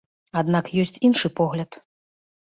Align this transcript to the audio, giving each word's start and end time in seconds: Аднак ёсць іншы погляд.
Аднак 0.39 0.71
ёсць 0.85 0.97
іншы 1.11 1.33
погляд. 1.41 1.79